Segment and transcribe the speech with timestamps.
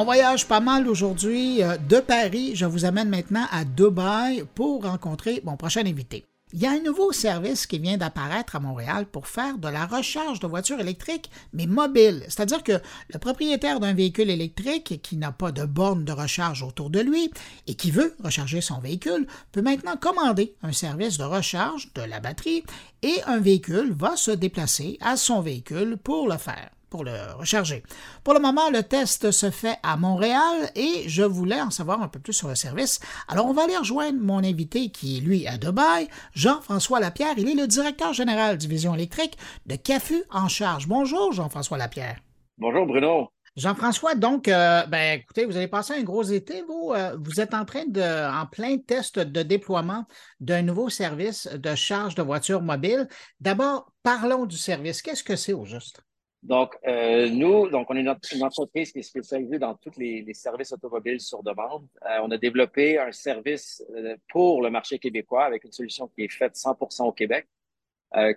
[0.00, 2.52] On voyage pas mal aujourd'hui euh, de Paris.
[2.54, 6.24] Je vous amène maintenant à Dubaï pour rencontrer mon prochain invité.
[6.52, 9.86] Il y a un nouveau service qui vient d'apparaître à Montréal pour faire de la
[9.86, 12.22] recharge de voitures électriques, mais mobile.
[12.28, 12.80] C'est-à-dire que
[13.12, 17.32] le propriétaire d'un véhicule électrique qui n'a pas de borne de recharge autour de lui
[17.66, 22.20] et qui veut recharger son véhicule peut maintenant commander un service de recharge de la
[22.20, 22.62] batterie
[23.02, 27.82] et un véhicule va se déplacer à son véhicule pour le faire pour le recharger.
[28.24, 32.08] Pour le moment, le test se fait à Montréal et je voulais en savoir un
[32.08, 33.00] peu plus sur le service.
[33.28, 37.34] Alors, on va aller rejoindre mon invité qui est, lui, à Dubaï, Jean-François Lapierre.
[37.36, 40.88] Il est le directeur général Division électrique de CAFU en charge.
[40.88, 42.18] Bonjour, Jean-François Lapierre.
[42.58, 43.28] Bonjour, Bruno.
[43.58, 46.92] Jean-François, donc, euh, ben, écoutez, vous avez passé un gros été, vous.
[46.94, 50.06] Euh, vous êtes en train de, en plein test de déploiement
[50.38, 53.08] d'un nouveau service de charge de voitures mobiles.
[53.40, 55.02] D'abord, parlons du service.
[55.02, 56.02] Qu'est-ce que c'est au juste?
[56.42, 60.72] Donc, euh, nous, donc, on est une, entreprise qui est spécialisée dans tous les, services
[60.72, 61.86] automobiles sur demande.
[62.06, 66.22] Euh, on a développé un service euh, pour le marché québécois avec une solution qui
[66.24, 67.46] est faite 100% au Québec,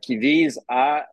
[0.01, 1.07] qui vise à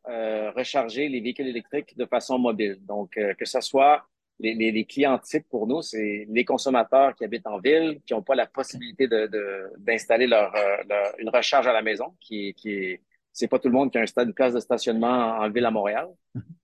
[0.57, 2.79] recharger les véhicules électriques de façon mobile.
[2.87, 4.05] Donc, que ce soit
[4.41, 8.23] les, les, clients types pour nous, c'est les consommateurs qui habitent en ville, qui n'ont
[8.23, 10.53] pas la possibilité d'installer de, leur,
[10.89, 13.01] leur, une recharge à la maison, qui, qui est
[13.39, 15.65] c'est pas tout le monde qui a un stade, une place de stationnement en ville
[15.65, 16.09] à Montréal.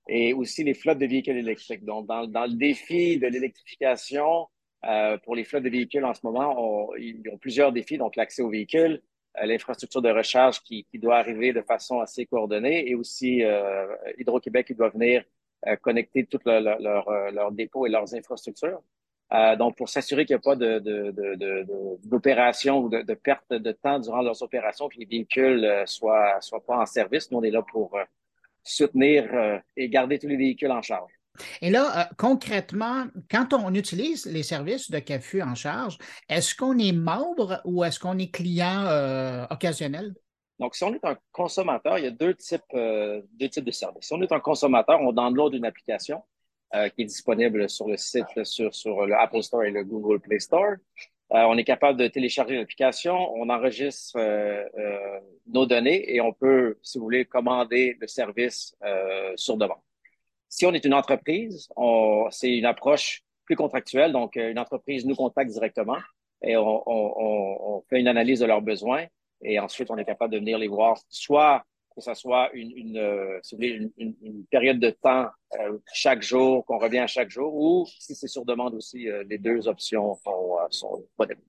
[0.09, 1.85] Et aussi les flottes de véhicules électriques.
[1.85, 4.49] Donc, dans, dans le défi de l'électrification,
[4.85, 7.97] euh, pour les flottes de véhicules en ce moment, on, ils ont plusieurs défis.
[7.97, 9.01] Donc, l'accès aux véhicules,
[9.41, 13.87] euh, l'infrastructure de recharge qui, qui, doit arriver de façon assez coordonnée et aussi euh,
[14.19, 15.25] Hydro-Québec qui doit venir
[15.67, 18.83] euh, connecter tous leurs leur, leur, leur dépôts et leurs infrastructures.
[19.35, 20.55] Euh, donc, pour s'assurer qu'il n'y a pas
[22.05, 25.65] d'opération de, de, de, ou de, perte de temps durant leurs opérations, que les véhicules
[25.65, 27.31] euh, soient, soient pas en service.
[27.31, 28.05] Nous, on est là pour euh,
[28.63, 31.11] soutenir et garder tous les véhicules en charge.
[31.61, 35.99] Et là, concrètement, quand on utilise les services de CAFU en charge,
[36.31, 38.87] est-ce qu'on est membre ou est-ce qu'on est client
[39.51, 40.15] occasionnel?
[40.59, 44.07] Donc, si on est un consommateur, il y a deux types, deux types de services.
[44.07, 46.23] Si on est un consommateur, on download une application
[46.75, 50.21] euh, qui est disponible sur le site, sur, sur le Apple Store et le Google
[50.21, 50.73] Play Store.
[51.33, 54.65] Euh, on est capable de télécharger l'application, on enregistre euh,
[55.47, 58.75] nos données et on peut, si vous voulez, commander le service
[59.37, 59.79] sur demande.
[60.49, 61.69] Si on est une entreprise,
[62.31, 64.13] c'est une approche plus contractuelle.
[64.13, 65.99] Donc, une entreprise nous contacte directement
[66.43, 69.07] et on, on, on, fait une analyse de leurs besoins
[69.43, 73.91] et ensuite on est capable de venir les voir, soit que ce soit euh, une,
[73.99, 75.27] une, période de temps
[75.61, 79.25] euh, chaque jour, qu'on revient à chaque jour, ou si c'est sur demande aussi, euh,
[79.29, 81.05] les deux options sont, sont.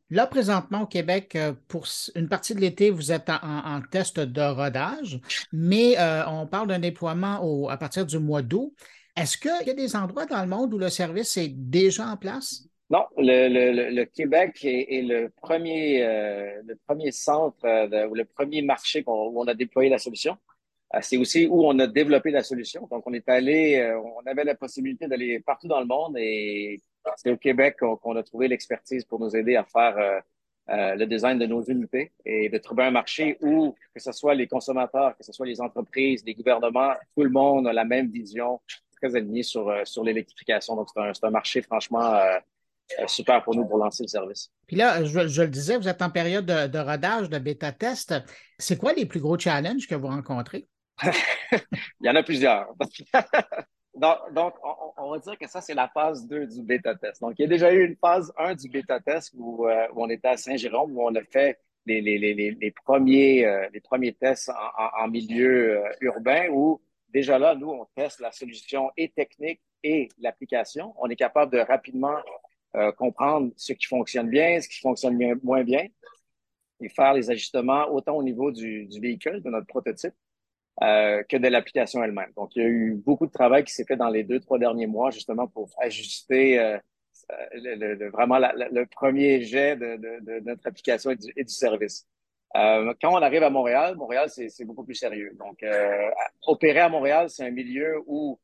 [0.10, 4.42] Là, présentement, au Québec, pour une partie de l'été, vous êtes en, en, test de
[4.42, 5.20] rodage,
[5.52, 5.96] mais
[6.28, 8.74] on parle d'un déploiement au, à partir du mois d'août.
[9.16, 12.18] Est-ce qu'il y a des endroits dans le monde où le service est déjà en
[12.18, 12.68] place?
[12.92, 18.14] Non, le, le, le Québec est, est, le premier, euh, le premier centre euh, ou
[18.14, 20.38] le premier marché où on a déployé la solution.
[20.94, 22.88] Euh, c'est aussi où on a développé la solution.
[22.92, 26.80] Donc, on est allé, euh, on avait la possibilité d'aller partout dans le monde et
[27.18, 30.22] c'est au Québec qu'on a trouvé l'expertise pour nous aider à faire
[30.68, 34.48] le design de nos unités et de trouver un marché où, que ce soit les
[34.48, 38.60] consommateurs, que ce soit les entreprises, les gouvernements, tout le monde a la même vision,
[38.96, 40.76] très aligné sur, sur l'électrification.
[40.76, 42.40] Donc, c'est un, un, marché franchement euh,
[43.08, 44.52] super pour nous pour lancer le service.
[44.68, 48.16] Puis là, je, le disais, vous êtes en période de, rodage, de bêta-test.
[48.58, 50.68] C'est quoi les plus gros challenges que vous rencontrez?
[51.52, 52.68] Il y en a plusieurs.
[53.96, 54.54] donc,
[54.98, 57.22] on, va dire que ça, c'est la phase 2 du bêta-test.
[57.22, 60.10] Donc, il y a déjà eu une phase 1 du bêta-test où, euh, où, on
[60.10, 64.14] était à Saint-Jérôme, où on a fait les, les, les, les premiers, euh, les premiers
[64.14, 69.62] tests en, en, milieu urbain, où déjà là, nous, on teste la solution et technique
[69.84, 70.94] et l'application.
[70.98, 72.18] On est capable de rapidement
[72.76, 75.88] euh, comprendre ce qui fonctionne bien, ce qui fonctionne moins bien,
[76.82, 80.14] et faire les ajustements autant au niveau du, véhicule, de notre prototype,
[80.84, 82.34] euh, que de l'application elle-même.
[82.36, 84.60] Donc, il y a eu beaucoup de travail qui s'est fait dans les deux, trois
[84.60, 86.78] derniers mois, justement, pour ajuster euh,
[88.12, 92.06] vraiment le premier jet de, notre application et du, service.
[92.54, 95.34] Quand on arrive à Montréal, Montréal, c'est beaucoup plus sérieux.
[95.40, 95.64] Donc,
[96.46, 98.38] opérer à Montréal, c'est un milieu où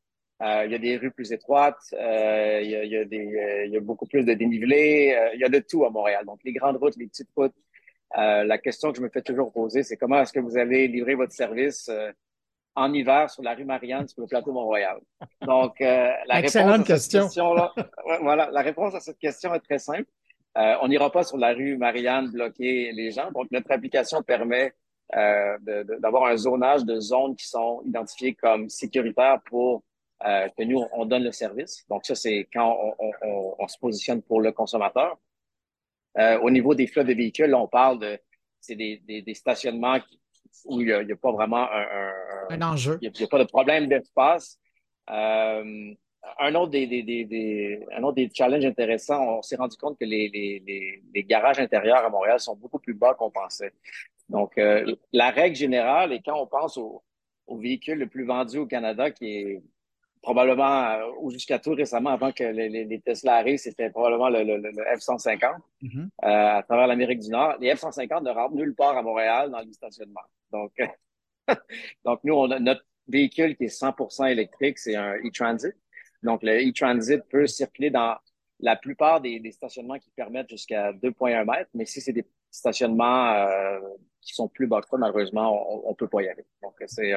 [0.65, 3.35] il y a des rues plus étroites, euh, il, y a, il, y a des,
[3.35, 6.25] euh, il y a beaucoup plus de dénivelé, il y a de tout à Montréal.
[6.25, 7.55] Donc, les grandes routes, les petites routes.
[8.15, 11.15] la question que je me fais toujours poser, c'est comment est-ce que vous allez livrer
[11.15, 11.89] votre service
[12.75, 14.99] en hiver sur la rue Marianne, sur le plateau Mont-Royal?
[15.41, 17.21] Donc, la Excellente question.
[17.23, 17.73] question là,
[18.21, 20.09] voilà, la réponse à cette question est très simple.
[20.55, 23.31] on n'ira pas sur la rue Marianne bloquer les gens.
[23.31, 24.73] Donc, notre application permet
[25.15, 25.57] euh,
[25.99, 29.83] d'avoir un zonage de zones qui sont identifiées comme sécuritaires pour
[30.23, 31.85] que nous, on donne le service.
[31.89, 32.77] Donc, ça, c'est quand
[33.59, 35.17] on, se positionne pour le consommateur.
[36.17, 38.19] au niveau des flottes de véhicules, on parle de
[38.61, 39.97] c'est des, des, stationnements
[40.65, 42.13] où il n'y a, pas vraiment un,
[42.49, 42.97] un, enjeu.
[43.01, 44.59] Il n'y a, pas de problème d'espace.
[45.09, 45.93] Euh,
[46.39, 50.05] un autre des, des, des, un autre des challenges intéressants, on s'est rendu compte que
[50.05, 53.73] les, les, les, garages intérieurs à Montréal sont beaucoup plus bas qu'on pensait.
[54.29, 57.03] Donc, euh, la règle générale, et quand on pense au,
[57.47, 59.63] au, véhicule le plus vendu au Canada, qui est
[60.21, 64.43] probablement, euh, ou jusqu'à tout récemment, avant que les, les, Tesla arrivent, c'était probablement le,
[64.43, 66.09] le, le F-150 mm-hmm.
[66.23, 67.55] euh, à travers l'Amérique du Nord.
[67.59, 70.21] Les F-150 ne rentrent nulle part à Montréal dans le stationnement.
[70.51, 70.71] Donc,
[72.05, 75.73] donc nous, on a notre véhicule qui est 100% électrique, c'est un e-transit.
[76.21, 78.15] Donc, le e-transit peut circuler dans
[78.59, 83.33] la plupart des, des stationnements qui permettent jusqu'à 2,1 mètres, mais si c'est des stationnements
[83.33, 83.79] euh,
[84.21, 86.45] qui sont plus bas que ça, malheureusement, on ne peut pas y aller.
[86.61, 87.11] Donc, c'est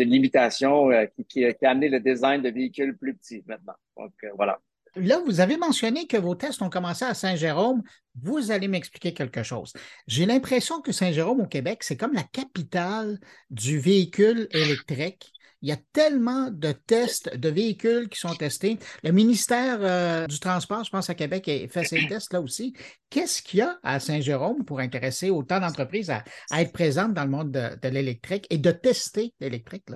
[0.00, 3.74] euh, une limitation euh, qui, a amené le design de véhicules plus petits maintenant.
[3.96, 4.58] Donc, euh, voilà.
[4.96, 7.82] Là, vous avez mentionné que vos tests ont commencé à Saint-Jérôme.
[8.22, 9.72] Vous allez m'expliquer quelque chose.
[10.06, 13.18] J'ai l'impression que Saint-Jérôme au Québec, c'est comme la capitale
[13.50, 15.33] du véhicule électrique.
[15.64, 18.76] Il y a tellement de tests de véhicules qui sont testés.
[19.02, 22.74] Le ministère euh, du Transport, je pense à Québec, fait ses tests là aussi.
[23.08, 26.22] Qu'est-ce qu'il y a à Saint-Jérôme pour intéresser autant d'entreprises à,
[26.60, 29.86] être présentes dans le monde de, l'électrique et de tester l'électrique?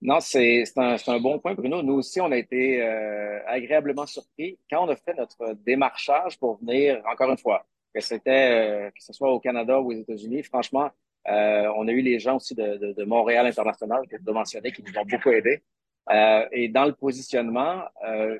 [0.00, 1.82] Non, c'est un, un, bon point, Bruno.
[1.82, 6.58] Nous aussi, on a été euh, agréablement surpris quand on a fait notre démarchage pour
[6.58, 10.42] venir, encore une fois, que c'était euh, que ce soit au Canada ou aux États-Unis.
[10.42, 10.88] Franchement,
[11.28, 14.98] euh, on a eu les gens aussi de, Montréal International que as mentionné qui nous
[14.98, 15.62] ont beaucoup aidés.
[16.10, 18.38] Euh, et dans le positionnement, euh,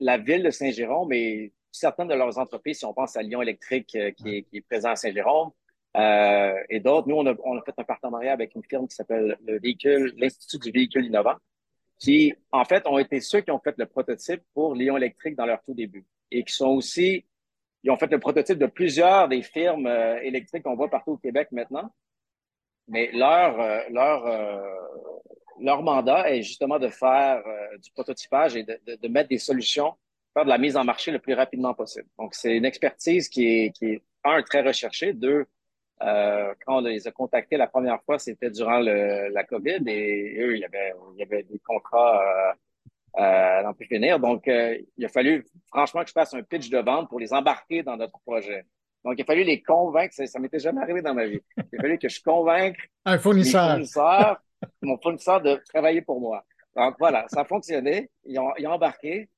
[0.00, 3.96] la ville de Saint-Jérôme et certaines de leurs entreprises, si on pense à Lyon Électrique
[4.16, 5.50] qui, est, présent à Saint-Jérôme,
[5.94, 10.70] et d'autres, nous, on a, fait un partenariat avec une firme qui s'appelle l'Institut du
[10.70, 11.36] véhicule innovant,
[11.98, 15.44] qui, en fait, ont été ceux qui ont fait le prototype pour Lyon Électrique dans
[15.44, 17.26] leur tout début et qui sont aussi,
[17.82, 19.86] ils ont fait le prototype de plusieurs des firmes
[20.22, 21.92] électriques qu'on voit partout au Québec maintenant.
[22.92, 24.60] Mais leur, euh, leur, euh,
[25.60, 29.94] leur mandat est justement de faire euh, du prototypage et de, de, mettre des solutions,
[30.34, 32.06] faire de la mise en marché le plus rapidement possible.
[32.18, 35.46] Donc, c'est une expertise qui est, qui est, un, très recherchée, deux,
[36.02, 40.36] euh, quand on les a contactés la première fois, c'était durant le, la COVID et
[40.38, 42.54] eux, il y avait, il y avait des contrats
[43.18, 44.20] euh, euh, plus finir.
[44.20, 47.82] Donc, il a fallu franchement que je fasse un pitch de vente pour les embarquer
[47.82, 48.66] dans notre projet.
[49.04, 50.14] Donc, il a fallu les convaincre.
[50.14, 51.40] Ça, ça m'était jamais arrivé dans ma vie.
[51.56, 53.78] Il a fallu que je convainque un fournisseur.
[54.82, 56.44] mon fournisseur de travailler pour moi.
[56.76, 58.10] Donc, voilà, ça a fonctionné.
[58.24, 59.28] Ils ont, ils ont embarqué.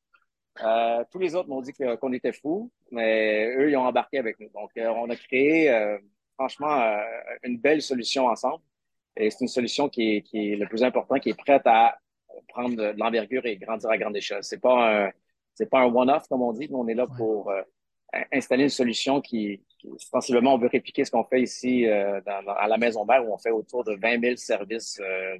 [0.62, 4.38] Euh, tous les autres m'ont dit qu'on était fous, mais eux, ils ont embarqué avec
[4.38, 4.49] nous.
[4.50, 5.99] Donc, euh, on a créé, euh,
[6.34, 6.99] franchement, euh,
[7.43, 8.62] une belle solution ensemble.
[9.16, 11.99] Et c'est une solution qui est, qui est le plus important, qui est prête à
[12.49, 14.43] prendre de l'envergure et grandir à grande échelle.
[14.43, 15.11] C'est pas un,
[15.55, 17.52] c'est pas un one-off, comme on dit, mais on est là pour
[18.32, 19.61] installer une solution qui,
[19.99, 23.38] sensiblement, on veut répliquer ce qu'on fait ici euh, à la maison mère où on
[23.38, 25.37] fait autour de 20 000 services euh,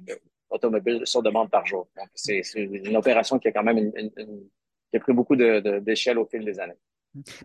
[0.49, 1.87] automobiles sur demande par jour.
[1.97, 6.45] Donc, c'est une opération qui a quand même une, pris beaucoup d'échelle de, au fil
[6.45, 6.77] des années.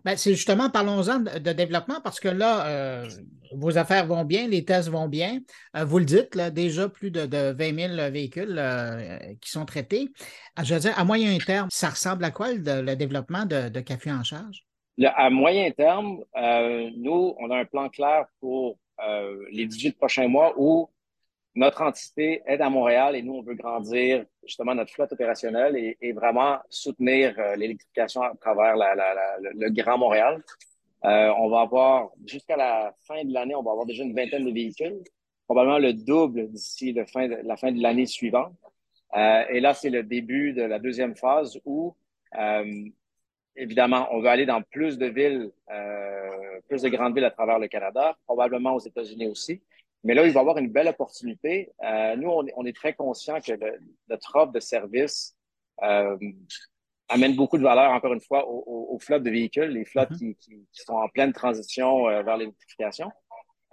[0.05, 3.09] Ben, c'est justement, parlons-en de, développement parce que là, euh,
[3.53, 5.41] vos affaires vont bien, les tests vont bien.
[5.75, 8.61] Vous le dites, déjà plus de, de 20 000 véhicules
[9.41, 10.09] qui sont traités.
[10.61, 14.11] Je veux dire, à moyen terme, ça ressemble à quoi le, développement de, de Café
[14.11, 14.65] en charge?
[15.06, 20.29] À moyen terme, euh, nous, on a un plan clair pour euh, les 18 prochains
[20.29, 20.89] mois où
[21.55, 25.96] notre entité est à Montréal et nous, on veut grandir justement notre flotte opérationnelle et,
[26.01, 30.43] et vraiment soutenir euh, l'électrification à travers la, la, la, le, Grand Montréal.
[31.05, 34.44] Euh, on va avoir, jusqu'à la fin de l'année, on va avoir déjà une vingtaine
[34.44, 35.03] de véhicules,
[35.46, 38.55] probablement le double d'ici la fin de, la fin de l'année suivante.
[39.17, 41.96] Euh, et là, c'est le début de la deuxième phase où
[43.57, 47.59] évidemment, on veut aller dans plus de villes, euh, plus de grandes villes à travers
[47.59, 49.63] le Canada, probablement aux États-Unis aussi.
[50.03, 51.73] Mais là, il va y avoir une belle opportunité.
[51.85, 53.79] Euh, nous, on est, on est, très conscient que le,
[54.09, 55.37] notre offre de service
[55.83, 56.17] euh,
[57.09, 60.35] amène beaucoup de valeur, encore une fois, aux, aux, flottes de véhicules, les flottes mm-hmm.
[60.35, 63.11] qui, qui, qui, sont en pleine transition euh, vers l'électrification.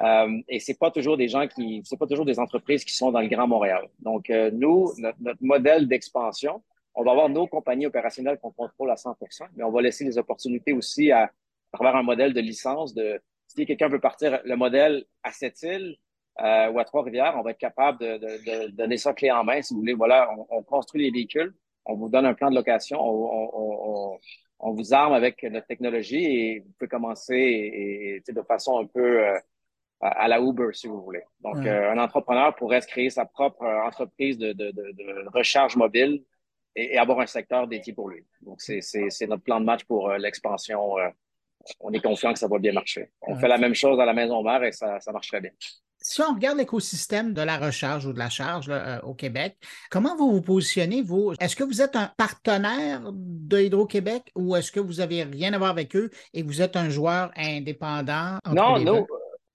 [0.01, 3.11] Euh, et c'est pas toujours des gens qui, c'est pas toujours des entreprises qui sont
[3.11, 3.87] dans le Grand Montréal.
[3.99, 6.63] Donc, euh, nous, notre, notre modèle d'expansion,
[6.97, 10.17] on va avoir nos compagnies opérationnelles qu'on contrôle à 100% mais on va laisser les
[10.17, 11.31] opportunités aussi à,
[11.71, 15.95] travers un modèle de licence de si quelqu'un veut partir le modèle à Sept-Îles
[16.41, 19.43] euh, ou à Trois-Rivières, on va être capable de, de, de, donner ça clé en
[19.43, 19.61] main.
[19.61, 21.53] Si vous voulez, voilà, on, construit les véhicules,
[21.85, 24.19] on vous donne un plan de location, on, on,
[24.59, 29.25] on vous arme avec notre technologie et vous pouvez commencer et, de façon un peu
[29.25, 29.37] euh,
[30.01, 31.23] à la Uber, si vous voulez.
[31.41, 36.23] Donc, euh, un entrepreneur pourrait se créer sa propre entreprise de, de, de recharge mobile
[36.77, 38.25] et, avoir un secteur dédié pour lui.
[38.41, 40.95] Donc, c'est notre plan de match pour l'expansion.
[41.79, 43.11] on est confiant que ça va bien marcher.
[43.21, 45.51] On fait la même chose à la maison mère et ça, ça marche très bien
[45.99, 49.57] si on regarde l'écosystème de la recharge ou de la charge euh, au Québec,
[49.89, 51.33] comment vous vous positionnez, vous?
[51.39, 55.57] Est-ce que vous êtes un partenaire de Hydro-Québec ou est-ce que vous n'avez rien à
[55.57, 58.39] voir avec eux et vous êtes un joueur indépendant?
[58.51, 59.05] non, non.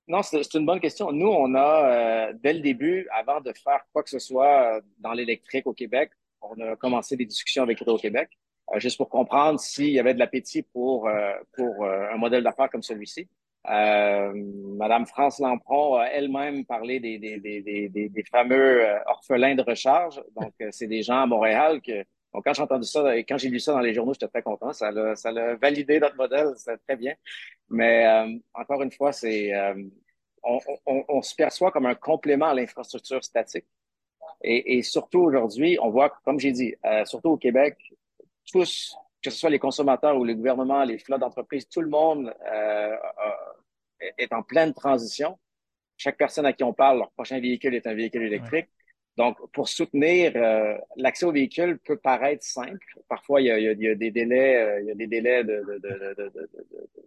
[0.08, 1.12] Non, c'est une bonne question.
[1.12, 4.80] Nous, on a, euh, dès le début, avant de faire quoi que ce soit euh,
[4.98, 6.10] dans l'électrique au Québec,
[6.42, 8.30] on a commencé des discussions avec Hydro-Québec,
[8.76, 11.08] juste pour comprendre s'il y avait de l'appétit pour,
[11.56, 13.28] pour un modèle d'affaires comme celui-ci.
[13.70, 14.32] Euh,
[14.76, 19.62] Madame France Lampron a elle-même parlé des, des, des, des, des fameux euh, orphelins de
[19.62, 20.20] recharge.
[20.34, 22.04] Donc, euh, c'est des gens à Montréal que.
[22.34, 24.42] Donc, quand j'ai entendu ça et quand j'ai lu ça dans les journaux, j'étais très
[24.42, 24.72] content.
[24.72, 27.14] Ça l'a, ça l'a validé notre modèle, c'est très bien.
[27.68, 29.52] Mais euh, encore une fois, c'est
[30.42, 33.66] on, on, on, se perçoit comme un complément à l'infrastructure statique.
[34.42, 37.76] Et, et surtout aujourd'hui, on voit, comme j'ai dit, surtout au Québec,
[38.50, 42.34] tous que ce soit les consommateurs ou le gouvernement, les flottes d'entreprises, tout le monde
[42.44, 42.96] euh,
[44.18, 45.38] est en pleine transition.
[45.96, 48.68] Chaque personne à qui on parle, leur prochain véhicule est un véhicule électrique.
[49.16, 52.84] Donc, pour soutenir, euh, l'accès au véhicule peut paraître simple.
[53.08, 55.44] Parfois, il y a, il y a des délais, euh, il y a des délais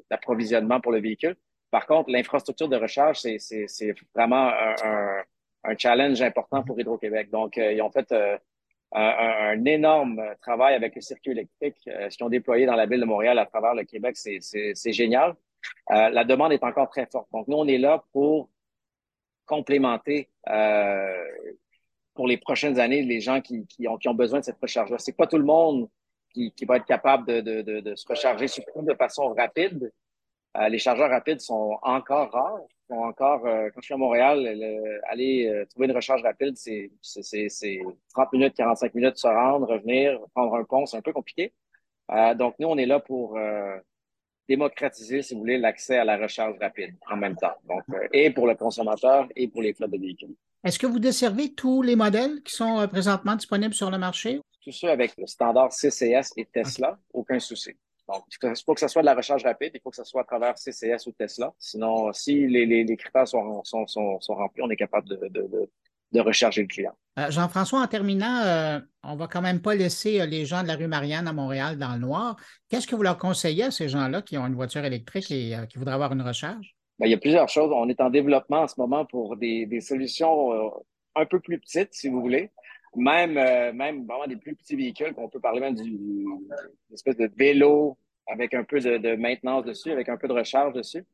[0.09, 1.35] d'approvisionnement pour le véhicule.
[1.71, 5.23] Par contre, l'infrastructure de recharge, c'est vraiment un, un,
[5.77, 7.29] challenge important pour Hydro-Québec.
[7.31, 8.13] Donc, ils ont fait
[8.91, 12.99] un, énorme travail avec le circuit électrique, euh, ce qu'ils ont déployé dans la ville
[12.99, 15.35] de Montréal à travers le Québec, c'est génial.
[15.91, 17.27] Euh, la demande est encore très forte.
[17.31, 18.49] Donc, nous, on est là pour
[19.45, 21.23] complémenter euh,
[22.13, 24.97] pour les prochaines années les gens qui, qui, ont, qui ont besoin de cette recharge-là.
[24.99, 25.89] C'est pas tout le monde
[26.33, 29.91] qui, qui va être capable de, de, de, de se recharger de façon rapide.
[30.57, 32.61] Euh, les chargeurs rapides sont encore rares.
[32.87, 34.47] Sont encore, euh, quand je suis à Montréal,
[35.09, 36.91] aller euh, trouver une recharge rapide, c'est
[38.13, 41.53] 30 minutes, 45 minutes se rendre, revenir, prendre un pont, c'est un peu compliqué.
[42.35, 43.39] donc, nous, on est là pour
[44.47, 47.55] démocratiser, si vous voulez, l'accès à la recharge rapide en même temps.
[47.67, 47.81] Donc,
[48.13, 50.35] et pour le consommateur et pour les flottes de véhicules.
[50.63, 54.41] Est-ce que vous desservez tous les modèles qui sont présentement disponibles sur le marché?
[54.63, 57.75] Tous ceux avec le standard CCS et Tesla, aucun souci.
[58.07, 60.21] Donc, il faut que ce soit de la recharge rapide, il faut que ce soit
[60.21, 61.53] à travers CCS ou Tesla.
[61.57, 65.47] Sinon, si les, les, critères sont, sont, sont, sont, remplis, on est capable de, de,
[65.47, 65.69] de,
[66.11, 66.93] de recharger le client.
[67.17, 70.67] Euh, Jean-François, en terminant, euh, on va quand même pas laisser euh, les gens de
[70.67, 72.35] la rue Marianne à Montréal dans le noir.
[72.69, 75.77] Qu'est-ce que vous leur conseillez à ces gens-là qui ont une voiture électrique et qui
[75.79, 76.75] voudraient avoir une recharge?
[76.99, 77.71] Bien, il y a plusieurs choses.
[77.73, 80.51] On est en développement en ce moment pour des, des solutions
[81.15, 82.51] un peu plus petites, si vous voulez
[82.95, 86.47] même, euh, même vraiment des plus petits véhicules, qu'on peut parler même d'une
[86.93, 87.97] espèce de vélo
[88.27, 91.05] avec un peu de, de, maintenance dessus, avec un peu de recharge dessus.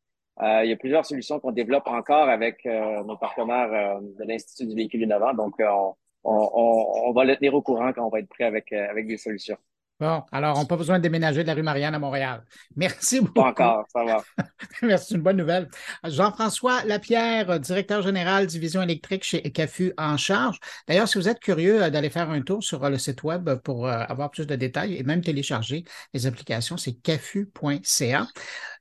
[0.41, 4.67] Euh, il y a plusieurs solutions qu'on développe encore avec euh, nos partenaires de l'Institut
[4.67, 5.33] du véhicule innovant.
[5.33, 8.71] Donc, on, on, on, va le tenir au courant quand on va être prêt avec,
[8.71, 9.57] avec des solutions.
[10.01, 12.43] Bon, alors, on n'a pas besoin de déménager de la rue Marianne à Montréal.
[12.75, 13.33] Merci beaucoup.
[13.33, 14.23] Pas encore, ça va.
[14.81, 15.69] Merci, une bonne nouvelle.
[16.03, 20.59] Jean-François Lapierre, directeur général division électrique chez CAFU en charge.
[20.87, 23.47] D'ailleurs, si vous êtes curieux euh, d'aller faire un tour sur euh, le site web
[23.57, 25.83] pour euh, avoir plus de détails et même télécharger
[26.15, 28.25] les applications, c'est cafu.ca.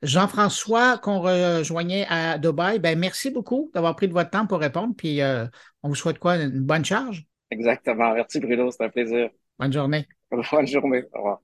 [0.00, 4.94] Jean-François, qu'on rejoignait à Dubaï, ben merci beaucoup d'avoir pris de votre temps pour répondre.
[4.96, 5.20] Puis,
[5.82, 6.36] on vous souhaite quoi?
[6.36, 7.26] Une bonne charge?
[7.50, 8.14] Exactement.
[8.14, 8.70] Merci, Bruno.
[8.70, 9.28] C'est un plaisir.
[9.58, 10.08] Bonne journée.
[10.30, 11.04] Bonne journée.
[11.12, 11.40] Au revoir.